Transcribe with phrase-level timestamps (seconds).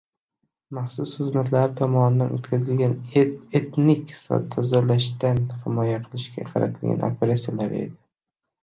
[0.77, 2.95] maxsus xizmatlari tomonidan o‘tkazilgan
[3.61, 4.17] etnik
[4.57, 7.97] tozalashdan himoya qilishga qaratilgan operatsiyalar edi.